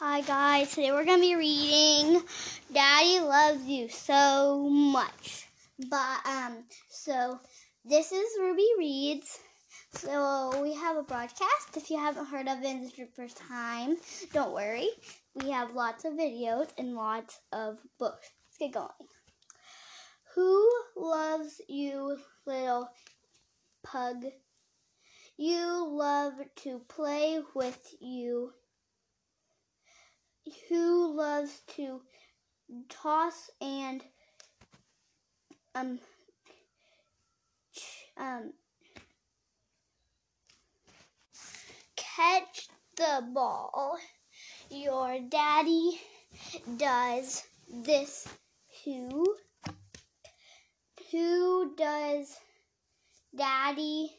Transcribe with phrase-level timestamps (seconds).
[0.00, 2.22] Hi guys, today we're gonna be reading
[2.72, 5.48] Daddy Loves You So Much.
[5.90, 7.40] But um so
[7.84, 9.40] this is Ruby Reads.
[9.94, 11.76] So we have a broadcast.
[11.76, 13.96] If you haven't heard of it this is your first time,
[14.32, 14.88] don't worry.
[15.34, 18.30] We have lots of videos and lots of books.
[18.46, 19.08] Let's get going.
[20.36, 22.88] Who loves you, little
[23.82, 24.26] pug?
[25.36, 28.52] You love to play with you
[30.68, 32.00] who loves to
[32.88, 34.02] toss and
[35.74, 35.98] um
[38.16, 38.52] um
[41.96, 43.98] catch the ball.
[44.70, 46.00] Your daddy
[46.76, 47.44] does
[47.84, 48.28] this
[48.84, 49.24] who
[51.10, 52.36] who does
[53.36, 54.10] daddy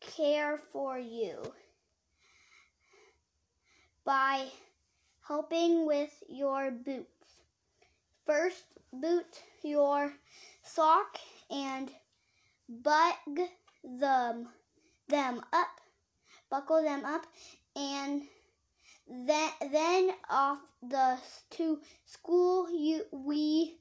[0.00, 1.52] care for you
[4.04, 4.46] by
[5.30, 7.38] helping with your boots.
[8.26, 10.12] First, boot your
[10.64, 11.18] sock
[11.48, 11.88] and
[12.68, 13.38] bug
[13.84, 14.48] them,
[15.08, 15.68] them up,
[16.50, 17.26] buckle them up,
[17.76, 18.22] and
[19.08, 21.16] then, then off the
[21.50, 23.76] to school you we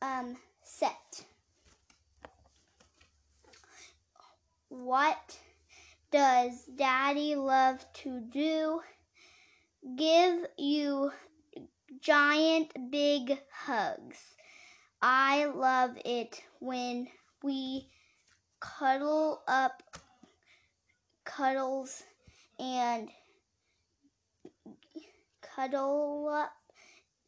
[0.00, 1.24] um, set.
[4.68, 5.36] What
[6.12, 8.80] does Daddy love to do?
[9.96, 11.10] Give you
[12.00, 14.18] giant big hugs.
[15.00, 17.08] I love it when
[17.42, 17.88] we
[18.60, 19.82] cuddle up
[21.24, 22.04] cuddles
[22.58, 23.08] and
[25.40, 26.52] cuddle up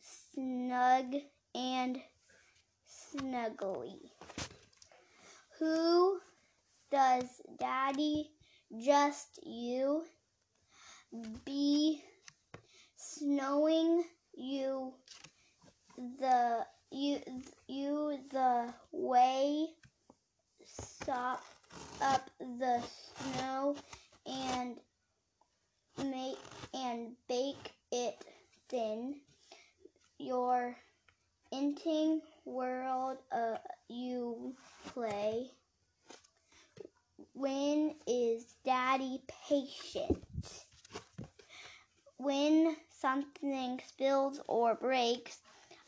[0.01, 1.15] snug
[1.55, 2.01] and
[2.89, 3.97] snuggly.
[5.59, 6.21] Who
[6.91, 7.25] does
[7.59, 8.31] daddy
[8.81, 10.05] just you
[11.45, 12.03] be
[13.05, 14.93] snowing you
[16.21, 17.21] the you
[17.69, 19.67] you the way
[21.05, 21.43] sop
[22.01, 22.83] up the
[23.37, 23.77] snow
[24.27, 24.77] and
[26.11, 26.39] make
[26.73, 28.25] and bake it
[28.69, 29.17] thin.
[30.19, 30.77] Your
[31.53, 34.55] inting world uh, you
[34.87, 35.51] play
[37.35, 40.23] when is daddy patient?
[42.17, 45.41] When something spills or breaks,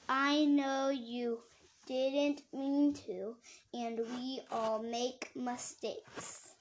[0.06, 1.38] I know you
[1.86, 3.36] didn't mean to,
[3.72, 6.52] and we all make mistakes.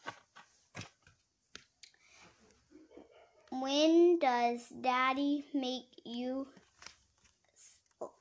[3.51, 6.47] When does Daddy make you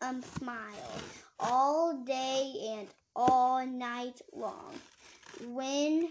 [0.02, 0.98] um, smile?
[1.38, 4.74] All day and all night long.
[5.46, 6.08] When,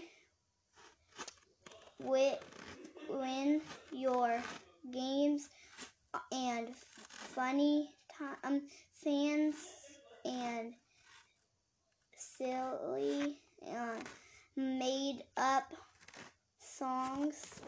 [1.98, 2.36] when,
[3.08, 3.60] when
[3.92, 4.40] your
[4.90, 5.48] games
[6.32, 6.74] and
[7.34, 9.56] funny time fans
[10.24, 10.74] and
[12.16, 13.36] silly
[13.66, 14.00] uh,
[14.56, 15.72] made up
[16.58, 17.60] songs.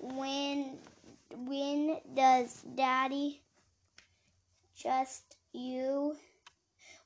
[0.00, 0.78] When
[1.46, 3.40] when does Daddy
[4.76, 6.16] just you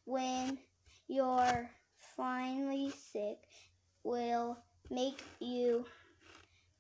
[0.05, 0.59] when
[1.07, 1.71] you're
[2.17, 3.39] finally sick
[4.03, 4.59] will
[4.91, 5.85] make you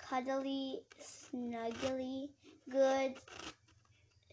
[0.08, 2.28] cuddly, snuggly,
[2.70, 3.14] good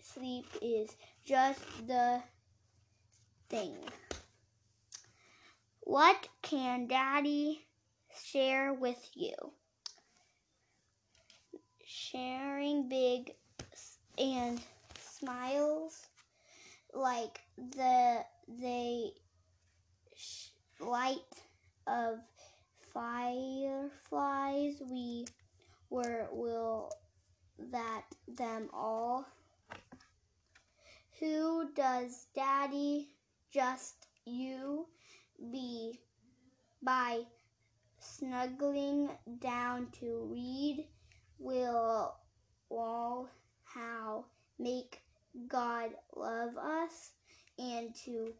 [0.01, 2.21] sleep is just the
[3.49, 3.75] thing.
[5.81, 7.65] What can Daddy
[8.23, 9.35] share with you?
[11.85, 13.33] Sharing big
[14.17, 14.61] and
[14.99, 16.07] smiles
[16.93, 19.11] like the they
[20.79, 21.19] light
[21.87, 22.19] of
[22.93, 25.25] fireflies we
[25.89, 26.91] were will
[27.71, 29.25] that them all?
[31.19, 33.09] Who does daddy
[33.51, 34.87] just you
[35.51, 35.99] be
[36.83, 37.21] by
[37.99, 39.09] snuggling
[39.39, 40.85] down to read
[41.39, 42.15] will
[42.69, 43.29] all
[43.63, 44.25] how
[44.59, 45.01] make
[45.47, 47.11] God love us
[47.57, 48.33] and to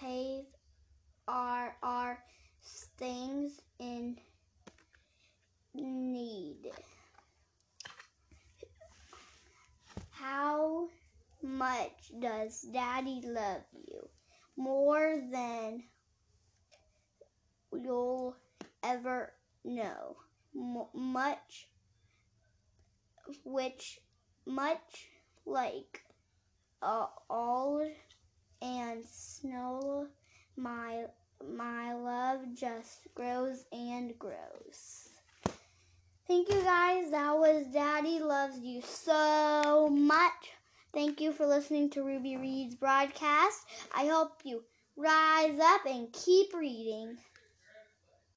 [0.00, 0.44] cave
[1.28, 2.18] our our
[2.98, 4.16] things in
[5.74, 6.70] need.
[10.12, 10.88] How
[11.42, 14.08] much does Daddy love you?
[14.56, 15.84] More than
[17.72, 18.36] you'll
[18.82, 19.32] ever
[19.64, 20.16] know.
[20.54, 21.68] M- much,
[23.44, 24.00] which,
[24.46, 25.08] much
[25.46, 26.02] like
[26.82, 27.86] uh, all
[28.62, 30.08] and snow,
[30.56, 31.06] my
[31.46, 35.09] my love just grows and grows.
[36.30, 37.10] Thank you guys.
[37.10, 40.52] That was Daddy Loves You so much.
[40.94, 43.58] Thank you for listening to Ruby Reads broadcast.
[43.92, 44.62] I hope you
[44.96, 47.16] rise up and keep reading.